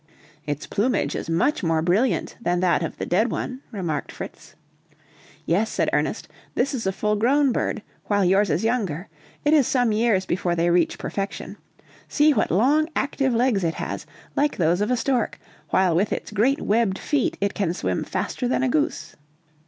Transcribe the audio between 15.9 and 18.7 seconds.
with its great webbed feet it can swim faster than a